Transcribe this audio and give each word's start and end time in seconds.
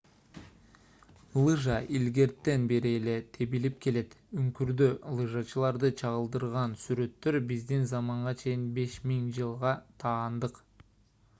лыжа 1.43 1.75
илгертен 1.97 2.61
бери 2.71 2.93
эле 2.99 3.17
тебилип 3.35 3.75
келет 3.85 4.15
үңкүрдө 4.43 4.87
лыжачыларды 5.19 5.91
чагылдырган 5.99 6.73
сүрөттөр 6.85 7.37
биздин 7.51 7.85
заманга 7.93 8.33
чейин 8.41 8.65
5000-жылга 8.79 9.75
таандык 10.05 10.59